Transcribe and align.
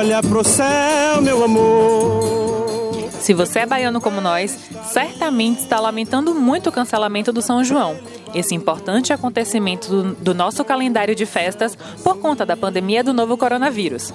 Olha 0.00 0.22
pro 0.22 0.42
céu, 0.42 1.20
meu 1.20 1.44
amor. 1.44 3.10
Se 3.20 3.34
você 3.34 3.58
é 3.58 3.66
baiano 3.66 4.00
como 4.00 4.18
nós, 4.18 4.58
certamente 4.84 5.60
está 5.60 5.78
lamentando 5.78 6.34
muito 6.34 6.70
o 6.70 6.72
cancelamento 6.72 7.30
do 7.34 7.42
São 7.42 7.62
João, 7.62 7.98
esse 8.34 8.54
importante 8.54 9.12
acontecimento 9.12 9.90
do, 9.90 10.14
do 10.14 10.34
nosso 10.34 10.64
calendário 10.64 11.14
de 11.14 11.26
festas 11.26 11.76
por 12.02 12.16
conta 12.16 12.46
da 12.46 12.56
pandemia 12.56 13.04
do 13.04 13.12
novo 13.12 13.36
coronavírus. 13.36 14.10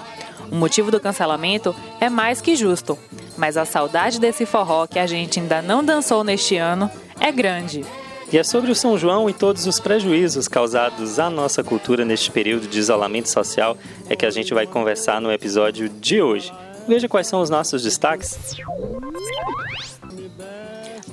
O 0.51 0.55
motivo 0.55 0.89
do 0.89 0.99
cancelamento 0.99 1.75
é 2.01 2.09
mais 2.09 2.41
que 2.41 2.55
justo, 2.55 2.97
mas 3.37 3.55
a 3.55 3.63
saudade 3.63 4.19
desse 4.19 4.43
forró 4.43 4.87
que 4.87 4.97
a 4.97 5.05
gente 5.05 5.39
ainda 5.39 5.61
não 5.61 5.85
dançou 5.85 6.23
neste 6.23 6.57
ano 6.57 6.89
é 7.19 7.31
grande. 7.31 7.85
E 8.31 8.37
é 8.37 8.43
sobre 8.43 8.71
o 8.71 8.75
São 8.75 8.97
João 8.97 9.29
e 9.29 9.33
todos 9.33 9.65
os 9.67 9.79
prejuízos 9.79 10.47
causados 10.47 11.19
à 11.19 11.29
nossa 11.29 11.63
cultura 11.63 12.03
neste 12.03 12.31
período 12.31 12.67
de 12.67 12.79
isolamento 12.79 13.29
social 13.29 13.77
é 14.09 14.15
que 14.15 14.25
a 14.25 14.31
gente 14.31 14.53
vai 14.53 14.65
conversar 14.65 15.21
no 15.21 15.31
episódio 15.31 15.87
de 15.87 16.21
hoje. 16.21 16.51
Veja 16.87 17.07
quais 17.07 17.27
são 17.27 17.41
os 17.41 17.49
nossos 17.49 17.83
destaques. 17.83 18.57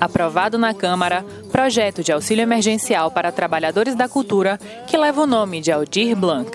Aprovado 0.01 0.57
na 0.57 0.73
Câmara, 0.73 1.23
projeto 1.51 2.03
de 2.03 2.11
auxílio 2.11 2.41
emergencial 2.41 3.09
para 3.09 3.31
trabalhadores 3.31 3.95
da 3.95 4.09
cultura 4.09 4.59
que 4.87 4.97
leva 4.97 5.21
o 5.21 5.27
nome 5.27 5.61
de 5.61 5.71
Aldir 5.71 6.15
Blanc. 6.15 6.51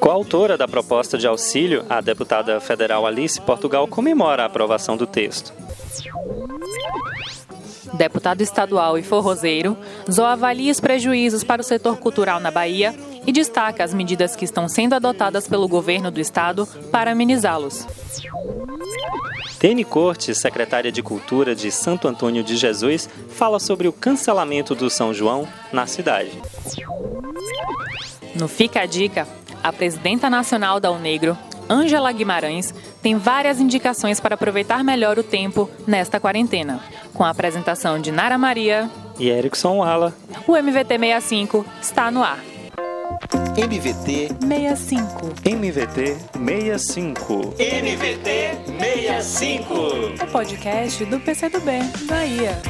Coautora 0.00 0.56
da 0.56 0.66
proposta 0.66 1.18
de 1.18 1.26
auxílio, 1.26 1.84
a 1.88 2.00
deputada 2.00 2.58
federal 2.60 3.06
Alice 3.06 3.40
Portugal 3.40 3.86
comemora 3.86 4.42
a 4.42 4.46
aprovação 4.46 4.96
do 4.96 5.06
texto. 5.06 5.52
Deputado 7.94 8.40
estadual 8.40 8.96
e 8.96 9.02
forrozeiro, 9.02 9.76
avalia 10.26 10.72
os 10.72 10.80
prejuízos 10.80 11.44
para 11.44 11.60
o 11.60 11.64
setor 11.64 11.98
cultural 11.98 12.40
na 12.40 12.50
Bahia 12.50 12.94
e 13.26 13.32
destaca 13.32 13.84
as 13.84 13.92
medidas 13.92 14.34
que 14.34 14.44
estão 14.44 14.68
sendo 14.68 14.94
adotadas 14.94 15.46
pelo 15.46 15.68
governo 15.68 16.10
do 16.10 16.20
estado 16.20 16.66
para 16.90 17.12
amenizá-los. 17.12 17.86
Tene 19.58 19.84
Cortes, 19.84 20.38
secretária 20.38 20.90
de 20.90 21.02
Cultura 21.02 21.54
de 21.54 21.70
Santo 21.70 22.08
Antônio 22.08 22.42
de 22.42 22.56
Jesus, 22.56 23.08
fala 23.28 23.60
sobre 23.60 23.86
o 23.86 23.92
cancelamento 23.92 24.74
do 24.74 24.90
São 24.90 25.14
João 25.14 25.46
na 25.72 25.86
cidade. 25.86 26.32
No 28.34 28.48
Fica 28.48 28.80
a 28.80 28.86
Dica, 28.86 29.28
a 29.62 29.72
presidenta 29.72 30.28
nacional 30.28 30.80
da 30.80 30.90
Unegro, 30.90 31.38
Ângela 31.70 32.10
Guimarães, 32.10 32.74
tem 33.00 33.16
várias 33.16 33.60
indicações 33.60 34.18
para 34.18 34.34
aproveitar 34.34 34.82
melhor 34.82 35.18
o 35.18 35.22
tempo 35.22 35.70
nesta 35.86 36.18
quarentena. 36.18 36.82
Com 37.22 37.26
a 37.26 37.30
apresentação 37.30 38.00
de 38.00 38.10
Nara 38.10 38.36
Maria 38.36 38.90
e 39.16 39.28
Erickson 39.28 39.76
Wala, 39.76 40.12
o 40.44 40.56
MVT 40.56 40.98
65 40.98 41.64
está 41.80 42.10
no 42.10 42.20
ar. 42.20 42.40
MVT 43.56 44.30
65. 44.40 45.32
MVT 45.48 46.16
65. 46.34 47.54
MVT 47.60 48.58
65. 48.76 49.74
O 50.20 50.32
podcast 50.32 51.04
do 51.04 51.20
PCdoB, 51.20 51.70
Bahia. 52.08 52.60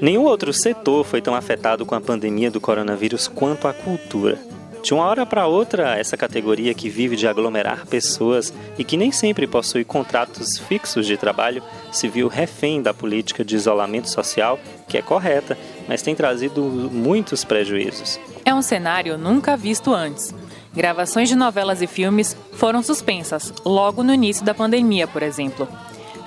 Nenhum 0.00 0.24
outro 0.24 0.54
setor 0.54 1.04
foi 1.04 1.20
tão 1.20 1.34
afetado 1.34 1.84
com 1.84 1.94
a 1.94 2.00
pandemia 2.00 2.50
do 2.50 2.62
coronavírus 2.62 3.28
quanto 3.28 3.68
a 3.68 3.74
cultura. 3.74 4.51
De 4.82 4.92
uma 4.92 5.04
hora 5.04 5.24
para 5.24 5.46
outra, 5.46 5.96
essa 5.96 6.16
categoria 6.16 6.74
que 6.74 6.88
vive 6.88 7.14
de 7.14 7.28
aglomerar 7.28 7.86
pessoas 7.86 8.52
e 8.76 8.82
que 8.82 8.96
nem 8.96 9.12
sempre 9.12 9.46
possui 9.46 9.84
contratos 9.84 10.58
fixos 10.58 11.06
de 11.06 11.16
trabalho 11.16 11.62
se 11.92 12.08
viu 12.08 12.26
refém 12.26 12.82
da 12.82 12.92
política 12.92 13.44
de 13.44 13.54
isolamento 13.54 14.10
social, 14.10 14.58
que 14.88 14.98
é 14.98 15.02
correta, 15.02 15.56
mas 15.86 16.02
tem 16.02 16.16
trazido 16.16 16.62
muitos 16.62 17.44
prejuízos. 17.44 18.18
É 18.44 18.52
um 18.52 18.60
cenário 18.60 19.16
nunca 19.16 19.56
visto 19.56 19.94
antes. 19.94 20.34
Gravações 20.74 21.28
de 21.28 21.36
novelas 21.36 21.80
e 21.80 21.86
filmes 21.86 22.36
foram 22.54 22.82
suspensas, 22.82 23.54
logo 23.64 24.02
no 24.02 24.12
início 24.12 24.44
da 24.44 24.52
pandemia, 24.52 25.06
por 25.06 25.22
exemplo. 25.22 25.68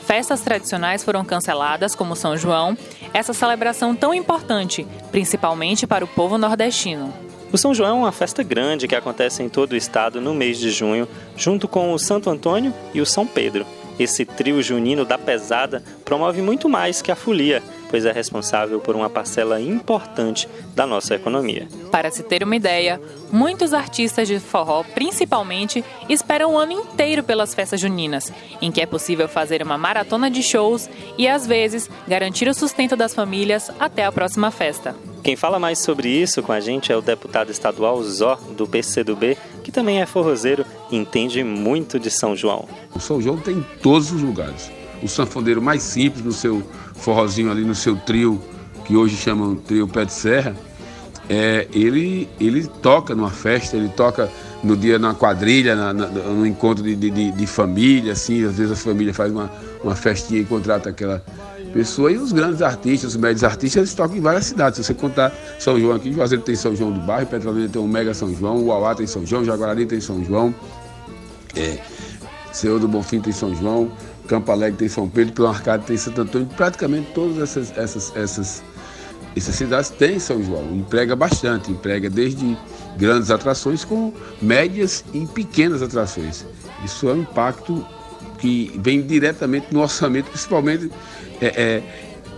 Festas 0.05 0.41
tradicionais 0.41 1.03
foram 1.03 1.25
canceladas, 1.25 1.93
como 1.93 2.15
São 2.15 2.37
João, 2.37 2.77
essa 3.13 3.33
celebração 3.33 3.93
tão 3.93 4.13
importante, 4.13 4.87
principalmente 5.11 5.85
para 5.85 6.05
o 6.05 6.07
povo 6.07 6.37
nordestino. 6.37 7.24
O 7.51 7.57
São 7.57 7.73
João 7.73 7.89
é 7.89 7.93
uma 7.93 8.11
festa 8.11 8.43
grande 8.43 8.87
que 8.87 8.95
acontece 8.95 9.41
em 9.41 9.49
todo 9.49 9.73
o 9.73 9.77
estado 9.77 10.19
no 10.19 10.33
mês 10.33 10.57
de 10.57 10.71
junho, 10.71 11.07
junto 11.37 11.67
com 11.67 11.93
o 11.93 11.99
Santo 11.99 12.29
Antônio 12.29 12.73
e 12.93 12.99
o 12.99 13.05
São 13.05 13.25
Pedro. 13.25 13.65
Esse 13.97 14.25
trio 14.25 14.61
junino 14.61 15.05
da 15.05 15.17
pesada 15.17 15.81
promove 16.03 16.41
muito 16.41 16.67
mais 16.67 17.01
que 17.01 17.11
a 17.11 17.15
folia, 17.15 17.63
pois 17.89 18.03
é 18.03 18.11
responsável 18.11 18.81
por 18.81 18.93
uma 18.93 19.09
parcela 19.09 19.61
importante 19.61 20.49
da 20.75 20.85
nossa 20.85 21.15
economia. 21.15 21.67
Para 21.91 22.11
se 22.11 22.23
ter 22.23 22.43
uma 22.43 22.57
ideia, 22.57 22.99
muitos 23.31 23.73
artistas 23.73 24.27
de 24.27 24.37
forró, 24.37 24.83
principalmente, 24.83 25.81
esperam 26.09 26.53
o 26.53 26.57
ano 26.57 26.73
inteiro 26.73 27.23
pelas 27.23 27.53
festas 27.53 27.79
juninas, 27.79 28.33
em 28.61 28.69
que 28.69 28.81
é 28.81 28.85
possível 28.85 29.29
fazer 29.29 29.63
uma 29.63 29.77
maratona 29.77 30.29
de 30.29 30.43
shows 30.43 30.89
e, 31.17 31.25
às 31.25 31.47
vezes, 31.47 31.89
garantir 32.05 32.49
o 32.49 32.53
sustento 32.53 32.97
das 32.97 33.13
famílias 33.13 33.71
até 33.79 34.03
a 34.03 34.11
próxima 34.11 34.51
festa. 34.51 34.93
Quem 35.25 35.35
fala 35.35 35.57
mais 35.57 35.79
sobre 35.79 36.07
isso 36.07 36.43
com 36.43 36.51
a 36.51 36.59
gente 36.59 36.91
é 36.91 36.95
o 36.95 37.01
deputado 37.01 37.49
estadual 37.51 37.99
Zó, 38.03 38.39
do 38.55 38.67
PCdoB, 38.67 39.35
que 39.63 39.71
também 39.71 39.99
é 39.99 40.05
forrozeiro 40.05 40.63
e 40.91 40.95
entende 40.95 41.43
muito 41.43 41.99
de 41.99 42.11
São 42.11 42.35
João. 42.35 42.69
O 42.93 42.99
São 42.99 43.19
João 43.19 43.35
tem 43.35 43.55
em 43.55 43.65
todos 43.81 44.11
os 44.11 44.21
lugares. 44.21 44.69
O 45.01 45.07
sanfoneiro 45.07 45.63
mais 45.63 45.81
simples, 45.81 46.23
no 46.23 46.31
seu 46.31 46.61
forrozinho 46.93 47.49
ali, 47.49 47.63
no 47.63 47.73
seu 47.73 47.95
trio, 47.95 48.39
que 48.85 48.95
hoje 48.95 49.17
chamam 49.17 49.55
trio 49.55 49.87
pé 49.87 50.05
de 50.05 50.13
serra, 50.13 50.55
é, 51.27 51.67
ele, 51.73 52.29
ele 52.39 52.67
toca 52.67 53.15
numa 53.15 53.31
festa, 53.31 53.75
ele 53.75 53.89
toca 53.89 54.29
no 54.63 54.77
dia 54.77 54.99
na 54.99 55.15
quadrilha, 55.15 55.75
na, 55.75 55.91
na, 55.91 56.05
no 56.07 56.45
encontro 56.45 56.83
de, 56.83 56.95
de, 56.95 57.31
de, 57.31 57.47
família, 57.47 58.13
assim, 58.13 58.45
às 58.45 58.59
vezes 58.59 58.73
a 58.73 58.75
família 58.75 59.11
faz 59.11 59.31
uma, 59.31 59.51
uma 59.83 59.95
festinha 59.95 60.39
e 60.39 60.45
contrata 60.45 60.91
aquela 60.91 61.25
pessoa. 61.75 62.09
E 62.09 62.17
os 62.17 62.31
grandes 62.31 62.61
artistas, 62.61 63.11
os 63.11 63.17
médios 63.17 63.43
artistas, 63.43 63.75
eles 63.75 63.93
tocam 63.93 64.15
em 64.15 64.21
várias 64.21 64.45
cidades. 64.45 64.77
Se 64.77 64.83
você 64.85 64.93
contar 64.93 65.33
São 65.59 65.77
João 65.77 65.97
aqui, 65.97 66.11
Juazeiro 66.13 66.43
tem 66.43 66.55
São 66.55 66.73
João 66.73 66.93
do 66.93 67.01
Bairro, 67.01 67.27
Petrolina 67.27 67.67
tem 67.67 67.81
o 67.81 67.87
Mega 67.87 68.13
São 68.13 68.33
João, 68.33 68.65
Uauá 68.65 68.95
tem 68.95 69.05
São 69.05 69.25
João, 69.25 69.43
Jaguarari 69.43 69.85
tem 69.85 69.99
São 69.99 70.23
João, 70.23 70.55
é, 71.53 71.77
Senhor 72.53 72.79
do 72.79 72.87
Bonfim 72.87 73.19
tem 73.19 73.33
São 73.33 73.53
João, 73.53 73.91
Campo 74.25 74.51
Alegre 74.51 74.77
tem 74.77 74.87
São 74.87 75.09
Pedro, 75.09 75.33
Pelo 75.33 75.49
Arcado 75.49 75.83
tem 75.85 75.97
Santo 75.97 76.21
Antônio, 76.21 76.47
praticamente 76.55 77.09
todas 77.13 77.37
essas, 77.39 77.77
essas, 77.77 78.15
essas, 78.15 78.63
essas 79.35 79.55
cidades 79.55 79.89
têm 79.89 80.17
São 80.17 80.41
João. 80.41 80.73
Emprega 80.73 81.13
bastante, 81.13 81.71
emprega 81.71 82.09
desde 82.09 82.57
grandes 82.97 83.29
atrações 83.29 83.83
com 83.83 84.13
médias 84.41 85.03
e 85.13 85.25
pequenas 85.25 85.81
atrações. 85.81 86.45
Isso 86.85 87.09
é 87.09 87.13
um 87.13 87.21
impacto 87.21 87.85
que 88.39 88.71
vem 88.77 89.01
diretamente 89.01 89.67
no 89.71 89.81
orçamento, 89.81 90.29
principalmente 90.29 90.89
é, 91.41 91.47
é, 91.47 91.83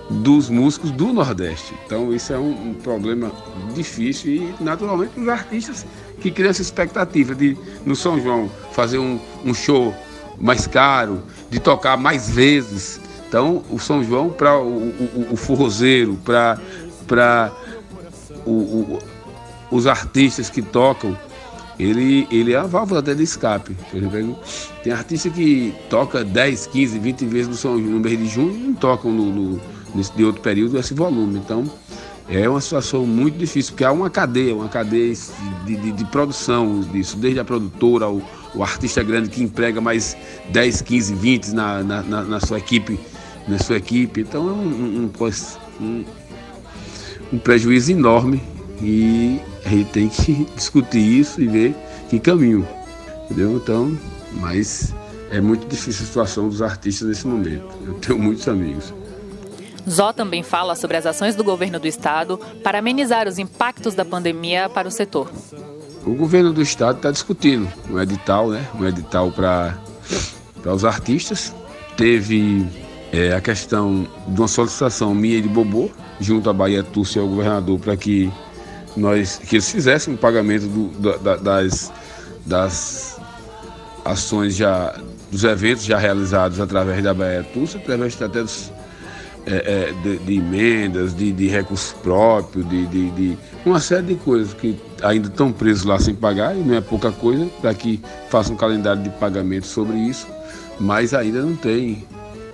dos 0.09 0.49
músicos 0.49 0.91
do 0.91 1.11
Nordeste. 1.11 1.73
Então 1.85 2.13
isso 2.13 2.31
é 2.33 2.37
um, 2.37 2.69
um, 2.69 2.73
problema 2.73 3.31
difícil 3.73 4.31
e 4.31 4.55
naturalmente 4.59 5.19
os 5.19 5.27
artistas 5.27 5.85
que 6.19 6.31
criam 6.31 6.49
essa 6.49 6.61
expectativa 6.61 7.35
de 7.35 7.57
no 7.85 7.95
São 7.95 8.19
João 8.19 8.49
fazer 8.71 8.97
um, 8.97 9.19
um 9.45 9.53
show 9.53 9.93
mais 10.39 10.67
caro, 10.67 11.23
de 11.49 11.59
tocar 11.59 11.97
mais 11.97 12.29
vezes. 12.29 12.99
Então 13.27 13.63
o 13.69 13.79
São 13.79 14.03
João 14.03 14.29
para 14.29 14.57
o, 14.57 14.67
o, 14.67 15.27
o 15.31 15.35
forrozeiro, 15.35 16.17
para 16.25 17.51
os 19.69 19.87
artistas 19.87 20.49
que 20.49 20.61
tocam 20.61 21.17
ele, 21.79 22.27
ele 22.31 22.53
é 22.53 22.57
a 22.57 22.63
válvula 22.63 22.99
até 22.99 23.13
de 23.13 23.23
escape. 23.23 23.75
Tem 24.83 24.91
artista 24.91 25.29
que 25.29 25.73
toca 25.89 26.23
10, 26.23 26.67
15, 26.67 26.99
20 26.99 27.25
vezes 27.25 27.47
no, 27.47 27.55
São, 27.55 27.77
no 27.77 27.99
mês 27.99 28.17
de 28.17 28.27
junho 28.27 28.55
e 28.55 28.57
não 28.57 28.73
tocam 28.73 29.11
no, 29.11 29.25
no, 29.31 29.61
nesse 29.93 30.15
de 30.15 30.23
outro 30.23 30.41
período 30.41 30.77
esse 30.79 30.93
volume. 30.93 31.37
Então, 31.37 31.69
é 32.29 32.49
uma 32.49 32.59
situação 32.59 33.05
muito 33.05 33.37
difícil, 33.37 33.73
porque 33.73 33.83
há 33.83 33.91
uma 33.91 34.09
cadeia, 34.09 34.55
uma 34.55 34.67
cadeia 34.67 35.13
de, 35.65 35.75
de, 35.75 35.91
de 35.91 36.05
produção 36.05 36.81
disso, 36.81 37.15
desde 37.15 37.39
a 37.39 37.45
produtora, 37.45 38.09
o, 38.09 38.21
o, 38.55 38.63
artista 38.63 39.03
grande 39.03 39.29
que 39.29 39.41
emprega 39.41 39.79
mais 39.79 40.17
10, 40.49 40.81
15, 40.81 41.13
20 41.13 41.47
na, 41.49 41.83
na, 41.83 42.01
na 42.03 42.39
sua 42.39 42.57
equipe. 42.57 42.99
Na 43.47 43.59
sua 43.59 43.77
equipe. 43.77 44.21
Então 44.21 44.49
é 44.49 44.51
um, 44.51 45.09
um, 45.09 45.11
um, 45.79 46.05
um 47.33 47.39
prejuízo 47.39 47.91
enorme 47.91 48.41
e 48.81 49.39
a 49.67 49.69
gente 49.69 49.89
tem 49.91 50.09
que 50.09 50.45
discutir 50.55 50.99
isso 50.99 51.41
e 51.41 51.47
ver 51.47 51.75
que 52.09 52.19
caminho. 52.19 52.67
Entendeu? 53.25 53.57
Então, 53.57 53.97
mas 54.33 54.93
é 55.29 55.41
muito 55.41 55.67
difícil 55.67 56.03
a 56.03 56.07
situação 56.07 56.49
dos 56.49 56.61
artistas 56.61 57.07
nesse 57.07 57.27
momento. 57.27 57.67
Eu 57.85 57.93
tenho 57.95 58.17
muitos 58.17 58.47
amigos. 58.47 58.93
Zó 59.89 60.11
também 60.11 60.43
fala 60.43 60.75
sobre 60.75 60.97
as 60.97 61.05
ações 61.05 61.35
do 61.35 61.43
governo 61.43 61.79
do 61.79 61.87
estado 61.87 62.37
para 62.63 62.79
amenizar 62.79 63.27
os 63.27 63.37
impactos 63.37 63.93
da 63.93 64.03
pandemia 64.03 64.69
para 64.69 64.87
o 64.87 64.91
setor. 64.91 65.31
O 66.05 66.13
governo 66.13 66.53
do 66.53 66.61
estado 66.61 66.97
está 66.97 67.11
discutindo 67.11 67.67
um 67.89 67.99
edital, 67.99 68.49
né? 68.49 68.65
Um 68.77 68.85
edital 68.85 69.31
para 69.31 69.77
os 70.65 70.85
artistas. 70.85 71.53
Teve 71.95 72.65
é, 73.11 73.33
a 73.33 73.41
questão 73.41 74.07
de 74.27 74.39
uma 74.39 74.47
solicitação 74.47 75.13
minha 75.13 75.41
de 75.41 75.47
Bobô, 75.47 75.89
junto 76.19 76.49
à 76.49 76.53
Bahia 76.53 76.83
Túrcia 76.83 77.19
e 77.19 77.21
ao 77.21 77.27
governador, 77.27 77.79
para 77.79 77.95
que 77.95 78.31
nós 78.95 79.37
que 79.37 79.55
eles 79.55 79.69
fizessem 79.69 80.13
o 80.13 80.17
pagamento 80.17 80.67
do, 80.67 81.17
da, 81.19 81.35
das, 81.35 81.91
das 82.45 83.19
ações 84.05 84.55
já 84.55 84.95
dos 85.31 85.43
eventos 85.43 85.83
já 85.83 85.97
realizados 85.97 86.59
através 86.59 87.03
da 87.03 87.13
Bahia 87.13 87.43
Túrcia, 87.53 87.79
através 87.79 88.19
até 88.21 88.41
dos, 88.41 88.71
é, 89.45 89.55
é, 89.89 89.93
de, 90.03 90.17
de, 90.19 90.35
emendas, 90.35 91.15
de, 91.15 91.31
de 91.31 91.47
recursos 91.47 91.93
próprios, 91.93 92.67
de, 92.67 92.85
de, 92.87 93.11
de, 93.11 93.37
uma 93.65 93.79
série 93.79 94.07
de 94.07 94.15
coisas 94.15 94.53
que 94.53 94.77
ainda 95.01 95.27
estão 95.27 95.51
presos 95.51 95.85
lá 95.85 95.97
sem 95.99 96.13
pagar, 96.13 96.55
e 96.55 96.59
não 96.59 96.75
é 96.75 96.81
pouca 96.81 97.11
coisa, 97.11 97.45
para 97.61 97.73
que 97.73 98.01
faça 98.29 98.51
um 98.51 98.57
calendário 98.57 99.01
de 99.01 99.09
pagamento 99.09 99.65
sobre 99.65 99.95
isso, 99.97 100.27
mas 100.79 101.13
ainda 101.13 101.41
não 101.41 101.55
tem 101.55 102.05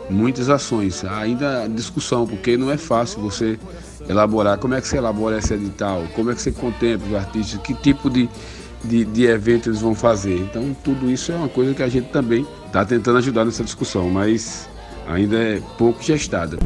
muitas 0.09 0.49
ações, 0.49 1.03
ainda 1.03 1.67
discussão, 1.67 2.27
porque 2.27 2.57
não 2.57 2.71
é 2.71 2.77
fácil 2.77 3.21
você 3.21 3.57
elaborar, 4.07 4.57
como 4.57 4.73
é 4.73 4.81
que 4.81 4.87
você 4.87 4.97
elabora 4.97 5.37
esse 5.37 5.53
edital, 5.53 6.03
como 6.15 6.31
é 6.31 6.35
que 6.35 6.41
você 6.41 6.51
contempla 6.51 7.07
os 7.07 7.15
artistas, 7.15 7.61
que 7.61 7.73
tipo 7.73 8.09
de, 8.09 8.29
de, 8.83 9.05
de 9.05 9.25
evento 9.25 9.69
eles 9.69 9.81
vão 9.81 9.95
fazer. 9.95 10.37
Então 10.37 10.75
tudo 10.83 11.09
isso 11.09 11.31
é 11.31 11.35
uma 11.35 11.49
coisa 11.49 11.73
que 11.73 11.83
a 11.83 11.89
gente 11.89 12.09
também 12.09 12.45
está 12.65 12.83
tentando 12.83 13.17
ajudar 13.17 13.45
nessa 13.45 13.63
discussão, 13.63 14.09
mas 14.09 14.67
ainda 15.07 15.37
é 15.37 15.61
pouco 15.77 16.01
gestada. 16.01 16.57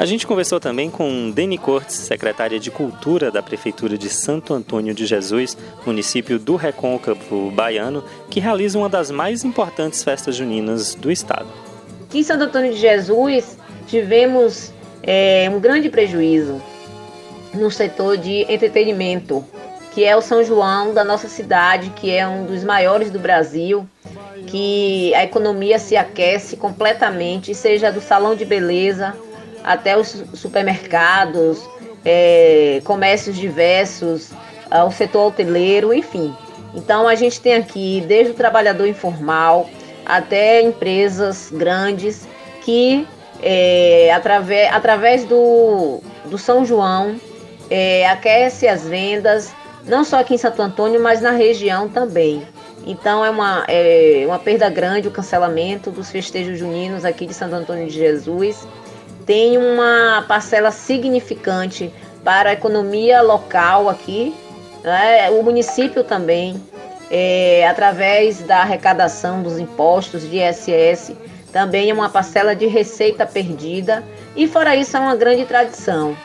A 0.00 0.06
gente 0.06 0.26
conversou 0.26 0.58
também 0.58 0.88
com 0.90 1.30
Deni 1.30 1.58
Cortes, 1.58 1.94
secretária 1.94 2.58
de 2.58 2.70
Cultura 2.70 3.30
da 3.30 3.42
Prefeitura 3.42 3.98
de 3.98 4.08
Santo 4.08 4.54
Antônio 4.54 4.94
de 4.94 5.04
Jesus, 5.04 5.58
município 5.84 6.38
do 6.38 6.56
Recôncavo 6.56 7.50
Baiano, 7.50 8.02
que 8.30 8.40
realiza 8.40 8.78
uma 8.78 8.88
das 8.88 9.10
mais 9.10 9.44
importantes 9.44 10.02
festas 10.02 10.34
juninas 10.34 10.94
do 10.94 11.12
estado. 11.12 11.69
Aqui 12.10 12.18
em 12.18 12.22
Santo 12.24 12.42
Antônio 12.42 12.72
de 12.72 12.80
Jesus 12.80 13.56
tivemos 13.86 14.72
é, 15.00 15.48
um 15.48 15.60
grande 15.60 15.88
prejuízo 15.88 16.60
no 17.54 17.70
setor 17.70 18.16
de 18.16 18.44
entretenimento, 18.52 19.44
que 19.92 20.04
é 20.04 20.16
o 20.16 20.20
São 20.20 20.42
João 20.42 20.92
da 20.92 21.04
nossa 21.04 21.28
cidade, 21.28 21.90
que 21.90 22.10
é 22.10 22.26
um 22.26 22.46
dos 22.46 22.64
maiores 22.64 23.12
do 23.12 23.20
Brasil, 23.20 23.88
que 24.48 25.14
a 25.14 25.22
economia 25.22 25.78
se 25.78 25.96
aquece 25.96 26.56
completamente, 26.56 27.54
seja 27.54 27.92
do 27.92 28.00
salão 28.00 28.34
de 28.34 28.44
beleza 28.44 29.14
até 29.62 29.96
os 29.96 30.24
supermercados, 30.34 31.62
é, 32.04 32.82
comércios 32.82 33.36
diversos, 33.36 34.32
o 34.84 34.90
setor 34.90 35.28
hoteleiro, 35.28 35.94
enfim. 35.94 36.34
Então 36.74 37.06
a 37.06 37.14
gente 37.14 37.40
tem 37.40 37.54
aqui 37.54 38.04
desde 38.08 38.32
o 38.32 38.34
trabalhador 38.34 38.88
informal 38.88 39.70
até 40.16 40.60
empresas 40.60 41.50
grandes 41.52 42.26
que 42.62 43.06
é, 43.42 44.12
através, 44.12 44.72
através 44.72 45.24
do, 45.24 46.00
do 46.26 46.36
São 46.36 46.64
João 46.64 47.16
é, 47.70 48.08
aquece 48.08 48.66
as 48.66 48.86
vendas, 48.86 49.52
não 49.86 50.04
só 50.04 50.18
aqui 50.20 50.34
em 50.34 50.38
Santo 50.38 50.60
Antônio, 50.60 51.00
mas 51.00 51.20
na 51.20 51.30
região 51.30 51.88
também. 51.88 52.46
Então 52.86 53.24
é 53.24 53.30
uma, 53.30 53.64
é 53.68 54.24
uma 54.26 54.38
perda 54.38 54.68
grande 54.68 55.08
o 55.08 55.10
cancelamento 55.10 55.90
dos 55.90 56.10
festejos 56.10 56.58
juninos 56.58 57.04
aqui 57.04 57.26
de 57.26 57.34
Santo 57.34 57.54
Antônio 57.54 57.86
de 57.86 57.92
Jesus. 57.92 58.66
Tem 59.26 59.58
uma 59.58 60.24
parcela 60.26 60.70
significante 60.70 61.92
para 62.24 62.50
a 62.50 62.52
economia 62.52 63.22
local 63.22 63.88
aqui, 63.88 64.34
né? 64.82 65.30
o 65.30 65.42
município 65.42 66.02
também, 66.02 66.60
é, 67.10 67.66
através 67.68 68.40
da 68.40 68.58
arrecadação 68.58 69.42
dos 69.42 69.58
impostos 69.58 70.22
de 70.28 70.38
ISS, 70.38 71.12
também 71.52 71.90
é 71.90 71.94
uma 71.94 72.08
parcela 72.08 72.54
de 72.54 72.66
receita 72.66 73.26
perdida. 73.26 74.04
E 74.36 74.46
fora 74.46 74.76
isso, 74.76 74.96
é 74.96 75.00
uma 75.00 75.16
grande 75.16 75.44
tradição. 75.44 76.16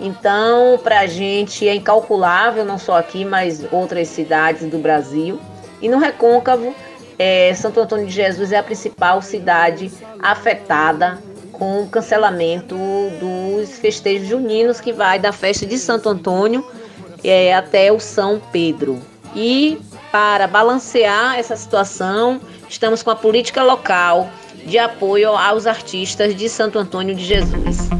Então, 0.00 0.78
para 0.82 1.00
a 1.00 1.06
gente 1.06 1.68
é 1.68 1.74
incalculável, 1.74 2.64
não 2.64 2.78
só 2.78 2.96
aqui, 2.96 3.24
mas 3.24 3.70
outras 3.70 4.08
cidades 4.08 4.68
do 4.68 4.78
Brasil. 4.78 5.38
E 5.82 5.88
no 5.88 5.98
Recôncavo, 5.98 6.74
é, 7.18 7.52
Santo 7.54 7.80
Antônio 7.80 8.06
de 8.06 8.12
Jesus 8.12 8.50
é 8.50 8.56
a 8.56 8.62
principal 8.62 9.20
cidade 9.20 9.92
afetada 10.22 11.18
com 11.52 11.82
o 11.82 11.86
cancelamento 11.86 12.74
dos 13.20 13.78
festejos 13.78 14.26
juninos, 14.26 14.80
que 14.80 14.90
vai 14.90 15.18
da 15.18 15.30
festa 15.32 15.66
de 15.66 15.76
Santo 15.76 16.08
Antônio 16.08 16.66
é, 17.22 17.54
até 17.54 17.92
o 17.92 18.00
São 18.00 18.40
Pedro. 18.50 18.98
E 19.36 19.78
para 20.10 20.46
balancear 20.46 21.38
essa 21.38 21.56
situação, 21.56 22.40
estamos 22.68 23.02
com 23.02 23.10
a 23.10 23.16
política 23.16 23.62
local 23.62 24.28
de 24.66 24.78
apoio 24.78 25.30
aos 25.30 25.66
artistas 25.66 26.34
de 26.34 26.48
Santo 26.48 26.78
Antônio 26.78 27.14
de 27.14 27.24
Jesus. 27.24 27.99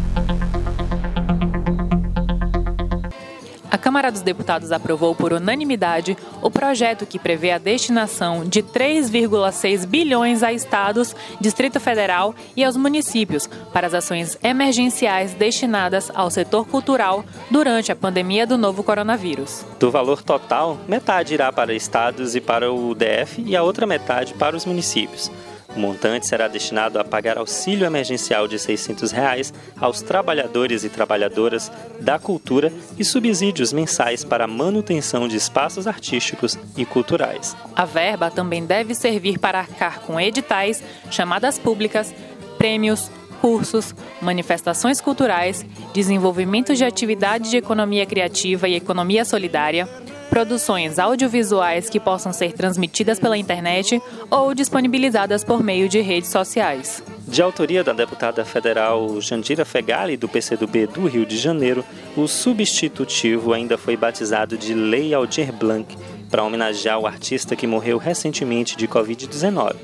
Câmara 4.01 4.13
dos 4.13 4.23
Deputados 4.23 4.73
aprovou 4.73 5.15
por 5.15 5.31
unanimidade 5.31 6.17
o 6.41 6.51
projeto 6.51 7.05
que 7.05 7.19
prevê 7.19 7.51
a 7.51 7.59
destinação 7.59 8.47
de 8.47 8.63
3,6 8.63 9.85
bilhões 9.85 10.43
a 10.43 10.51
estados, 10.51 11.15
Distrito 11.39 11.79
Federal 11.79 12.35
e 12.57 12.65
aos 12.65 12.79
municípios 12.79 13.47
para 13.75 13.87
as 13.87 13.93
ações 13.93 14.39
emergenciais 14.43 15.35
destinadas 15.35 16.11
ao 16.15 16.31
setor 16.31 16.67
cultural 16.67 17.27
durante 17.51 17.93
a 17.93 17.97
pandemia 17.97 18.47
do 18.47 18.57
novo 18.57 18.83
coronavírus. 18.83 19.67
Do 19.79 19.91
valor 19.91 20.23
total, 20.23 20.79
metade 20.89 21.35
irá 21.35 21.53
para 21.53 21.75
estados 21.75 22.35
e 22.35 22.41
para 22.41 22.73
o 22.73 22.95
DF 22.95 23.43
e 23.45 23.55
a 23.55 23.63
outra 23.63 23.87
metade 23.87 24.33
para 24.33 24.57
os 24.57 24.65
municípios. 24.65 25.31
O 25.77 25.79
montante 25.79 26.27
será 26.27 26.49
destinado 26.49 26.99
a 26.99 27.05
pagar 27.05 27.39
auxílio 27.39 27.87
emergencial 27.87 28.49
de 28.49 28.59
600 28.59 29.13
reais 29.13 29.55
aos 29.79 30.03
trabalhadores 30.03 30.83
e 30.83 30.89
trabalhadoras 30.89 31.71
da 32.01 32.19
cultura 32.19 32.73
e 32.99 33.05
subsídios 33.05 33.73
mensais 33.73 34.25
para 34.25 34.45
a 34.45 34.49
manutenção 34.49 35.29
de 35.29 35.37
espaços 35.37 35.87
artísticos 35.87 36.59
e 36.77 36.85
culturais. 36.85 37.57
A 37.77 37.85
verba 37.85 38.31
também 38.31 38.67
deve 38.67 38.95
servir 38.95 39.39
para 39.39 39.61
arcar 39.61 40.01
com 40.01 40.21
editais, 40.21 40.83
chamadas 41.11 41.59
públicas, 41.59 42.13
prêmios, 42.59 43.11
cursos, 43.41 43.95
manifestações 44.21 45.01
culturais, 45.01 45.65
desenvolvimento 45.95 46.75
de 46.75 46.85
atividades 46.85 47.51
de 47.51 47.57
economia 47.57 48.05
criativa 48.05 48.69
e 48.69 48.75
economia 48.75 49.25
solidária, 49.25 49.89
produções 50.31 50.99
audiovisuais 50.99 51.91
que 51.91 52.01
possam 52.01 52.33
ser 52.33 52.53
transmitidas 52.53 53.19
pela 53.19 53.37
internet 53.37 54.01
ou 54.31 54.55
disponibilizadas 54.55 55.45
por 55.45 55.63
meio 55.63 55.89
de 55.89 56.01
redes 56.01 56.31
sociais. 56.31 57.03
De 57.27 57.43
autoria 57.43 57.85
da 57.85 57.93
deputada 57.93 58.45
federal 58.45 59.21
Jandira 59.21 59.65
Fegali, 59.65 60.17
do 60.17 60.29
PCdoB 60.29 60.87
do 60.87 61.07
Rio 61.07 61.27
de 61.27 61.37
Janeiro, 61.37 61.85
o 62.17 62.27
substitutivo 62.27 63.53
ainda 63.53 63.77
foi 63.77 63.97
batizado 63.97 64.57
de 64.57 64.73
Lei 64.73 65.13
Aldir 65.13 65.53
Blanc, 65.53 65.97
para 66.31 66.45
homenagear 66.45 66.99
o 66.99 67.07
artista 67.07 67.57
que 67.57 67.67
morreu 67.67 67.99
recentemente 67.99 68.77
de 68.77 68.87
Covid-19. 68.87 69.75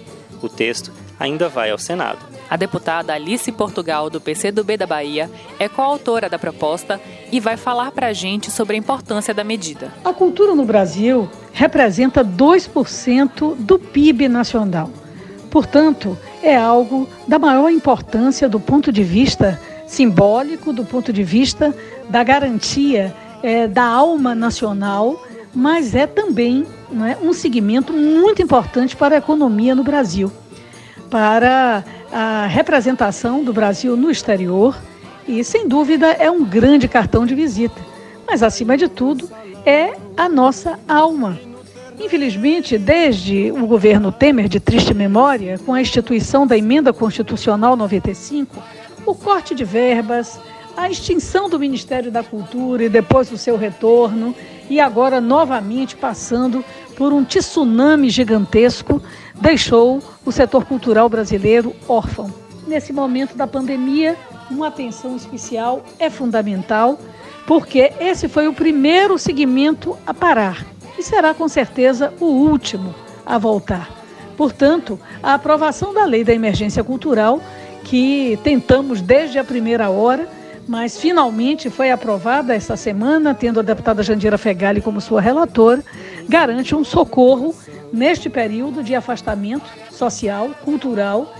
O 0.40 0.48
texto 0.48 0.92
ainda 1.18 1.48
vai 1.48 1.70
ao 1.70 1.78
Senado. 1.78 2.18
A 2.48 2.56
deputada 2.56 3.12
Alice 3.12 3.50
Portugal, 3.52 4.08
do 4.08 4.20
PCdoB 4.20 4.76
da 4.76 4.86
Bahia, 4.86 5.30
é 5.58 5.68
coautora 5.68 6.28
da 6.28 6.38
proposta 6.38 7.00
e 7.32 7.40
vai 7.40 7.56
falar 7.56 7.90
para 7.90 8.08
a 8.08 8.12
gente 8.12 8.50
sobre 8.50 8.76
a 8.76 8.78
importância 8.78 9.34
da 9.34 9.42
medida. 9.42 9.92
A 10.04 10.12
cultura 10.12 10.54
no 10.54 10.64
Brasil 10.64 11.28
representa 11.52 12.24
2% 12.24 13.56
do 13.56 13.78
PIB 13.78 14.28
nacional. 14.28 14.90
Portanto, 15.50 16.16
é 16.42 16.56
algo 16.56 17.08
da 17.26 17.38
maior 17.38 17.70
importância 17.70 18.48
do 18.48 18.60
ponto 18.60 18.92
de 18.92 19.02
vista 19.02 19.60
simbólico, 19.86 20.72
do 20.72 20.84
ponto 20.84 21.12
de 21.12 21.22
vista 21.22 21.74
da 22.08 22.22
garantia 22.22 23.14
é, 23.42 23.66
da 23.66 23.84
alma 23.84 24.34
nacional, 24.34 25.22
mas 25.54 25.94
é 25.94 26.06
também 26.06 26.66
é, 26.92 27.16
um 27.24 27.32
segmento 27.32 27.92
muito 27.92 28.42
importante 28.42 28.94
para 28.94 29.14
a 29.14 29.18
economia 29.18 29.74
no 29.74 29.82
Brasil, 29.82 30.30
para 31.10 31.84
a 32.12 32.46
representação 32.46 33.42
do 33.42 33.52
Brasil 33.52 33.96
no 33.96 34.10
exterior 34.10 34.76
e, 35.26 35.42
sem 35.42 35.68
dúvida, 35.68 36.08
é 36.08 36.30
um 36.30 36.44
grande 36.44 36.88
cartão 36.88 37.26
de 37.26 37.34
visita. 37.34 37.80
Mas, 38.26 38.42
acima 38.42 38.76
de 38.76 38.88
tudo, 38.88 39.28
é 39.64 39.94
a 40.16 40.28
nossa 40.28 40.78
alma. 40.88 41.38
Infelizmente, 41.98 42.76
desde 42.76 43.50
o 43.50 43.66
governo 43.66 44.12
Temer, 44.12 44.48
de 44.48 44.60
triste 44.60 44.92
memória, 44.92 45.58
com 45.64 45.72
a 45.72 45.80
instituição 45.80 46.46
da 46.46 46.56
Emenda 46.56 46.92
Constitucional 46.92 47.74
95, 47.74 48.62
o 49.06 49.14
corte 49.14 49.54
de 49.54 49.64
verbas, 49.64 50.38
a 50.76 50.90
extinção 50.90 51.48
do 51.48 51.58
Ministério 51.58 52.10
da 52.10 52.22
Cultura 52.22 52.84
e 52.84 52.88
depois 52.88 53.32
o 53.32 53.38
seu 53.38 53.56
retorno, 53.56 54.34
e 54.68 54.78
agora 54.78 55.20
novamente 55.20 55.96
passando 55.96 56.64
por 56.96 57.12
um 57.12 57.24
tsunami 57.24 58.10
gigantesco, 58.10 59.02
deixou 59.40 60.02
o 60.24 60.32
setor 60.32 60.64
cultural 60.64 61.08
brasileiro 61.08 61.74
órfão. 61.88 62.32
Nesse 62.66 62.92
momento 62.92 63.36
da 63.36 63.46
pandemia, 63.46 64.16
uma 64.50 64.68
atenção 64.68 65.16
especial 65.16 65.84
é 65.98 66.10
fundamental, 66.10 66.98
porque 67.46 67.92
esse 68.00 68.28
foi 68.28 68.48
o 68.48 68.52
primeiro 68.52 69.18
segmento 69.18 69.96
a 70.06 70.12
parar 70.12 70.64
e 70.98 71.02
será 71.02 71.34
com 71.34 71.48
certeza 71.48 72.12
o 72.18 72.26
último 72.26 72.94
a 73.24 73.38
voltar. 73.38 73.90
Portanto, 74.36 74.98
a 75.22 75.34
aprovação 75.34 75.94
da 75.94 76.04
lei 76.04 76.22
da 76.22 76.32
emergência 76.32 76.84
cultural, 76.84 77.40
que 77.84 78.38
tentamos 78.42 79.00
desde 79.00 79.38
a 79.38 79.44
primeira 79.44 79.88
hora, 79.88 80.28
mas 80.68 80.98
finalmente 80.98 81.70
foi 81.70 81.90
aprovada 81.90 82.54
esta 82.54 82.76
semana, 82.76 83.34
tendo 83.34 83.60
a 83.60 83.62
deputada 83.62 84.02
Jandira 84.02 84.36
Fegali 84.36 84.80
como 84.80 85.00
sua 85.00 85.20
relatora, 85.20 85.82
garante 86.28 86.74
um 86.74 86.84
socorro 86.84 87.54
neste 87.92 88.28
período 88.28 88.82
de 88.82 88.94
afastamento 88.94 89.66
social, 89.90 90.50
cultural, 90.64 91.32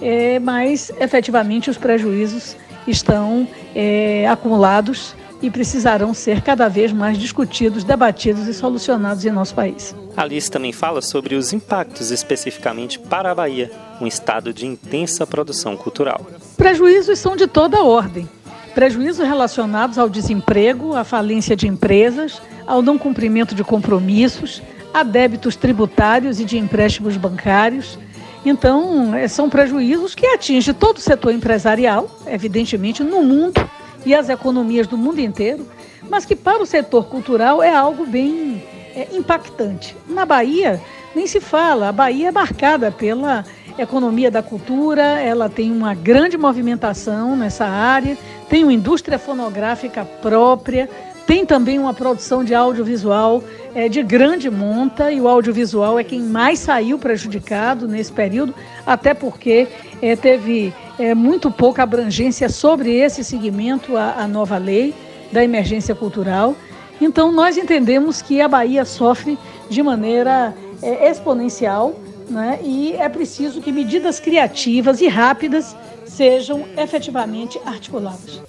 é, 0.00 0.38
mas 0.38 0.92
efetivamente 1.00 1.70
os 1.70 1.78
prejuízos 1.78 2.56
estão 2.86 3.48
é, 3.74 4.26
acumulados 4.28 5.14
e 5.42 5.50
precisarão 5.50 6.14
ser 6.14 6.40
cada 6.40 6.68
vez 6.68 6.92
mais 6.92 7.18
discutidos, 7.18 7.84
debatidos 7.84 8.46
e 8.48 8.54
solucionados 8.54 9.24
em 9.24 9.30
nosso 9.30 9.54
país. 9.54 9.94
Alice 10.16 10.50
também 10.50 10.72
fala 10.72 11.02
sobre 11.02 11.34
os 11.34 11.52
impactos 11.52 12.10
especificamente 12.10 12.98
para 12.98 13.30
a 13.30 13.34
Bahia, 13.34 13.70
um 14.00 14.06
estado 14.06 14.52
de 14.52 14.66
intensa 14.66 15.26
produção 15.26 15.76
cultural. 15.76 16.26
Prejuízos 16.56 17.18
são 17.18 17.36
de 17.36 17.46
toda 17.46 17.82
ordem. 17.82 18.28
Prejuízos 18.74 19.26
relacionados 19.26 19.98
ao 19.98 20.08
desemprego, 20.08 20.96
à 20.96 21.04
falência 21.04 21.54
de 21.54 21.68
empresas, 21.68 22.42
ao 22.66 22.82
não 22.82 22.98
cumprimento 22.98 23.54
de 23.54 23.62
compromissos, 23.62 24.60
a 24.92 25.04
débitos 25.04 25.54
tributários 25.54 26.40
e 26.40 26.44
de 26.44 26.58
empréstimos 26.58 27.16
bancários. 27.16 27.98
Então, 28.44 29.14
eh, 29.14 29.28
são 29.28 29.48
prejuízos 29.48 30.14
que 30.14 30.26
atingem 30.26 30.74
todo 30.74 30.96
o 30.96 31.00
setor 31.00 31.32
empresarial, 31.32 32.10
evidentemente, 32.26 33.02
no 33.02 33.22
mundo 33.22 33.64
e 34.04 34.14
as 34.14 34.28
economias 34.28 34.86
do 34.86 34.98
mundo 34.98 35.20
inteiro, 35.20 35.66
mas 36.10 36.24
que 36.24 36.34
para 36.36 36.62
o 36.62 36.66
setor 36.66 37.06
cultural 37.06 37.62
é 37.62 37.74
algo 37.74 38.04
bem 38.04 38.62
é, 38.94 39.08
impactante. 39.12 39.96
Na 40.08 40.26
Bahia, 40.26 40.80
nem 41.14 41.26
se 41.26 41.40
fala, 41.40 41.88
a 41.88 41.92
Bahia 41.92 42.28
é 42.28 42.32
marcada 42.32 42.90
pela 42.90 43.44
economia 43.78 44.30
da 44.30 44.42
cultura, 44.42 45.02
ela 45.02 45.48
tem 45.48 45.72
uma 45.72 45.94
grande 45.94 46.36
movimentação 46.36 47.36
nessa 47.36 47.66
área, 47.66 48.16
tem 48.54 48.62
uma 48.62 48.72
indústria 48.72 49.18
fonográfica 49.18 50.04
própria, 50.04 50.88
tem 51.26 51.44
também 51.44 51.76
uma 51.76 51.92
produção 51.92 52.44
de 52.44 52.54
audiovisual 52.54 53.42
é, 53.74 53.88
de 53.88 54.00
grande 54.00 54.48
monta 54.48 55.10
e 55.10 55.20
o 55.20 55.26
audiovisual 55.26 55.98
é 55.98 56.04
quem 56.04 56.20
mais 56.20 56.60
saiu 56.60 56.96
prejudicado 56.96 57.88
nesse 57.88 58.12
período, 58.12 58.54
até 58.86 59.12
porque 59.12 59.66
é, 60.00 60.14
teve 60.14 60.72
é, 61.00 61.16
muito 61.16 61.50
pouca 61.50 61.82
abrangência 61.82 62.48
sobre 62.48 62.94
esse 62.94 63.24
segmento 63.24 63.96
a, 63.96 64.18
a 64.18 64.28
nova 64.28 64.56
lei 64.56 64.94
da 65.32 65.42
emergência 65.42 65.92
cultural. 65.92 66.54
Então, 67.00 67.32
nós 67.32 67.56
entendemos 67.56 68.22
que 68.22 68.40
a 68.40 68.46
Bahia 68.46 68.84
sofre 68.84 69.36
de 69.68 69.82
maneira 69.82 70.54
é, 70.80 71.10
exponencial 71.10 71.96
né, 72.30 72.60
e 72.62 72.92
é 72.92 73.08
preciso 73.08 73.60
que 73.60 73.72
medidas 73.72 74.20
criativas 74.20 75.00
e 75.00 75.08
rápidas 75.08 75.74
sejam 76.14 76.64
efetivamente 76.76 77.60
articuladas. 77.64 78.40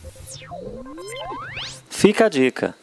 Fica 1.90 2.26
a 2.26 2.30
dica. 2.30 2.76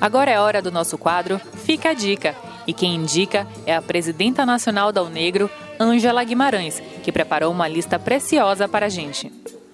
Agora 0.00 0.30
é 0.30 0.38
hora 0.38 0.62
do 0.62 0.70
nosso 0.70 0.96
quadro 0.96 1.40
Fica 1.64 1.90
a 1.90 1.94
Dica. 1.94 2.34
E 2.66 2.72
quem 2.72 2.94
indica 2.94 3.46
é 3.66 3.74
a 3.74 3.82
presidenta 3.82 4.46
nacional 4.46 4.92
da 4.92 5.02
Unegro, 5.02 5.50
Ângela 5.78 6.22
Guimarães, 6.24 6.80
que 7.02 7.12
preparou 7.12 7.50
uma 7.50 7.68
lista 7.68 7.98
preciosa 7.98 8.68
para 8.68 8.86
a 8.86 8.88
gente. 8.88 9.30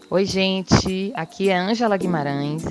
Oi, 0.09 0.25
gente. 0.25 1.13
Aqui 1.15 1.51
é 1.51 1.57
Ângela 1.57 1.97
Guimarães, 1.97 2.65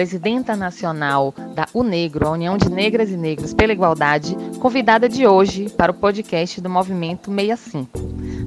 presidenta 0.00 0.56
nacional 0.56 1.34
da 1.54 1.66
UNEGRO, 1.74 2.26
a 2.26 2.30
União 2.30 2.56
de 2.56 2.70
Negras 2.70 3.10
e 3.10 3.18
Negros 3.18 3.52
pela 3.52 3.74
Igualdade, 3.74 4.34
convidada 4.58 5.06
de 5.06 5.26
hoje 5.26 5.68
para 5.68 5.92
o 5.92 5.94
podcast 5.94 6.58
do 6.58 6.70
Movimento 6.70 7.30
65. 7.30 8.00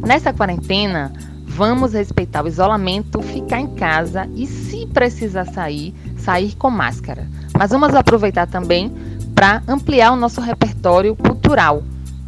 Nessa 0.03 0.33
quarentena, 0.33 1.13
Vamos 1.45 1.93
respeitar 1.93 2.43
o 2.43 2.47
isolamento, 2.47 3.21
ficar 3.21 3.59
em 3.59 3.75
casa 3.75 4.27
e, 4.35 4.47
se 4.47 4.87
precisar 4.87 5.45
sair, 5.45 5.93
sair 6.17 6.55
com 6.55 6.71
máscara. 6.71 7.29
Mas 7.55 7.69
vamos 7.69 7.93
aproveitar 7.93 8.47
também 8.47 8.91
para 9.35 9.61
ampliar 9.67 10.13
o 10.13 10.15
nosso 10.15 10.41
repertório 10.41 11.15
cultural, 11.15 11.83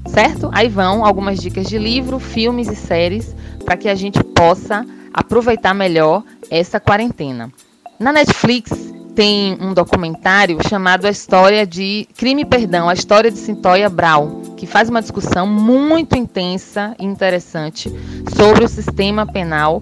certo? 0.05 0.51
Aí 0.53 0.69
vão 0.69 1.03
algumas 1.03 1.39
dicas 1.39 1.65
de 1.65 1.79
livro, 1.79 2.19
filmes 2.19 2.67
e 2.67 2.75
séries 2.75 3.35
para 3.65 3.75
que 3.75 3.89
a 3.89 3.95
gente 3.95 4.23
possa 4.23 4.85
aproveitar 5.11 5.73
melhor 5.73 6.23
essa 6.51 6.79
quarentena. 6.79 7.51
Na 7.99 8.13
Netflix 8.13 8.93
tem 9.15 9.57
um 9.61 9.73
documentário 9.73 10.57
chamado 10.67 11.07
A 11.07 11.09
História 11.09 11.65
de 11.65 12.05
Crime 12.17 12.43
Perdão, 12.43 12.89
a 12.89 12.93
história 12.93 13.31
de 13.31 13.37
Cintoia 13.37 13.89
Brau, 13.89 14.41
que 14.57 14.67
faz 14.67 14.89
uma 14.89 15.01
discussão 15.01 15.47
muito 15.47 16.17
intensa 16.17 16.93
e 16.99 17.05
interessante 17.05 17.89
sobre 18.35 18.65
o 18.65 18.67
sistema 18.67 19.25
penal 19.25 19.81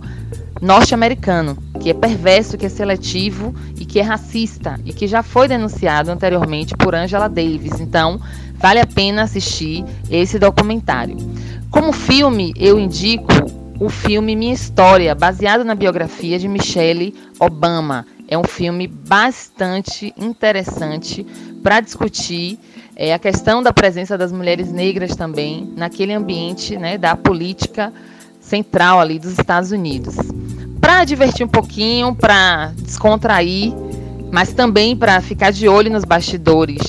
norte-americano, 0.62 1.58
que 1.82 1.90
é 1.90 1.94
perverso, 1.96 2.58
que 2.58 2.68
é 2.68 2.70
seletivo 2.70 3.56
e 3.76 3.86
que 3.86 4.00
é 4.00 4.04
racista 4.04 4.80
e 4.86 4.94
que 4.94 5.08
já 5.08 5.24
foi 5.24 5.48
denunciado 5.48 6.12
anteriormente 6.12 6.78
por 6.78 6.94
Angela 6.94 7.28
Davis. 7.28 7.80
Então, 7.80 8.22
vale 8.54 8.80
a 8.80 8.86
pena 8.86 9.24
assistir 9.24 9.84
esse 10.12 10.38
documentário. 10.38 11.18
Como 11.72 11.92
filme, 11.92 12.54
eu 12.56 12.80
indico 12.80 13.34
o 13.80 13.90
filme 13.90 14.36
Minha 14.36 14.54
História, 14.54 15.16
baseado 15.16 15.66
na 15.66 15.74
biografia 15.74 16.38
de 16.38 16.48
Michelle 16.48 17.16
Obama. 17.40 18.06
É 18.28 18.38
um 18.38 18.44
filme 18.44 18.88
bastante 18.88 20.14
interessante 20.18 21.26
para 21.62 21.80
discutir 21.80 22.58
é, 22.96 23.14
a 23.14 23.20
questão 23.20 23.62
da 23.62 23.74
presença 23.74 24.18
das 24.18 24.32
mulheres 24.32 24.72
negras 24.72 25.16
também 25.16 25.72
naquele 25.76 26.14
ambiente 26.14 26.78
né, 26.78 26.98
da 26.98 27.16
política 27.16 27.92
central 28.40 29.00
ali 29.00 29.20
dos 29.20 29.32
Estados 29.32 29.72
Unidos. 29.72 30.16
Para 30.80 31.06
divertir 31.06 31.46
um 31.46 31.50
pouquinho, 31.50 32.14
para 32.14 32.74
descontrair, 32.78 33.74
mas 34.32 34.54
também 34.54 34.96
para 34.96 35.22
ficar 35.22 35.52
de 35.52 35.68
olho 35.68 35.92
nos 35.92 36.04
bastidores 36.04 36.82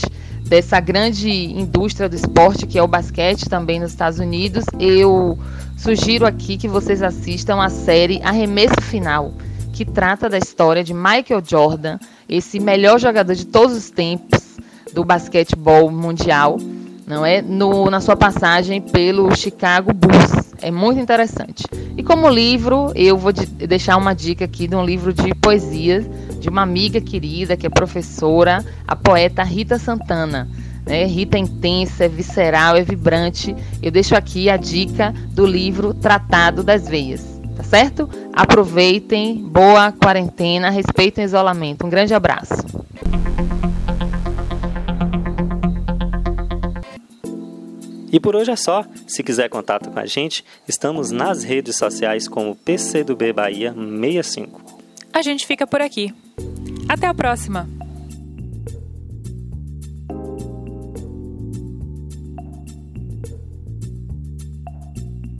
dessa 0.44 0.78
grande 0.78 1.30
indústria 1.30 2.08
do 2.08 2.16
esporte 2.16 2.66
que 2.66 2.78
é 2.78 2.82
o 2.82 2.86
basquete 2.86 3.48
também 3.48 3.80
nos 3.80 3.90
Estados 3.90 4.18
Unidos, 4.18 4.64
eu 4.78 5.38
sugiro 5.76 6.26
aqui 6.26 6.56
que 6.56 6.68
vocês 6.68 7.02
assistam 7.02 7.62
a 7.62 7.70
série 7.70 8.20
Arremesso 8.22 8.80
Final 8.82 9.32
que 9.74 9.84
trata 9.84 10.28
da 10.28 10.38
história 10.38 10.84
de 10.84 10.94
Michael 10.94 11.42
Jordan, 11.44 11.98
esse 12.28 12.60
melhor 12.60 13.00
jogador 13.00 13.34
de 13.34 13.44
todos 13.44 13.76
os 13.76 13.90
tempos 13.90 14.56
do 14.94 15.04
basquetebol 15.04 15.90
mundial, 15.90 16.58
não 17.04 17.26
é? 17.26 17.42
No, 17.42 17.90
na 17.90 18.00
sua 18.00 18.14
passagem 18.14 18.80
pelo 18.80 19.34
Chicago 19.34 19.92
Bulls. 19.92 20.54
É 20.62 20.70
muito 20.70 21.00
interessante. 21.00 21.64
E 21.96 22.04
como 22.04 22.28
livro, 22.28 22.92
eu 22.94 23.18
vou 23.18 23.32
de, 23.32 23.44
deixar 23.46 23.96
uma 23.96 24.14
dica 24.14 24.44
aqui 24.44 24.68
de 24.68 24.76
um 24.76 24.84
livro 24.84 25.12
de 25.12 25.34
poesia 25.34 26.08
de 26.38 26.48
uma 26.48 26.62
amiga 26.62 27.00
querida, 27.00 27.56
que 27.56 27.66
é 27.66 27.70
professora, 27.70 28.64
a 28.86 28.94
poeta 28.94 29.42
Rita 29.42 29.76
Santana. 29.76 30.48
Né? 30.86 31.04
Rita 31.04 31.36
é 31.36 31.40
intensa, 31.40 32.04
é 32.04 32.08
visceral, 32.08 32.76
é 32.76 32.82
vibrante. 32.84 33.56
Eu 33.82 33.90
deixo 33.90 34.14
aqui 34.14 34.48
a 34.48 34.56
dica 34.56 35.12
do 35.32 35.44
livro 35.44 35.92
Tratado 35.92 36.62
das 36.62 36.88
Veias 36.88 37.33
tá 37.56 37.62
certo? 37.62 38.08
Aproveitem, 38.32 39.36
boa 39.36 39.92
quarentena, 39.92 40.70
respeitem 40.70 41.24
o 41.24 41.26
isolamento. 41.26 41.86
Um 41.86 41.90
grande 41.90 42.14
abraço. 42.14 42.54
E 48.14 48.20
por 48.20 48.36
hoje 48.36 48.52
é 48.52 48.56
só. 48.56 48.84
Se 49.08 49.24
quiser 49.24 49.48
contato 49.48 49.90
com 49.90 49.98
a 49.98 50.06
gente, 50.06 50.44
estamos 50.68 51.10
nas 51.10 51.42
redes 51.42 51.76
sociais 51.76 52.28
como 52.28 52.54
PC 52.54 53.02
do 53.02 53.16
B 53.16 53.32
Bahia 53.32 53.72
65. 53.72 54.62
A 55.12 55.20
gente 55.20 55.44
fica 55.44 55.66
por 55.66 55.80
aqui. 55.80 56.14
Até 56.88 57.08
a 57.08 57.14
próxima! 57.14 57.68